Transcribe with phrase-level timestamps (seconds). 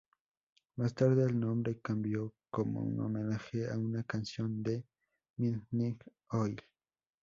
[0.77, 4.83] Más tarde el nombre cambió como un homenaje a una canción de
[5.37, 6.59] Midnight Oil.